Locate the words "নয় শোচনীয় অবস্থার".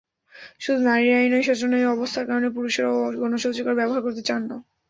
1.29-2.27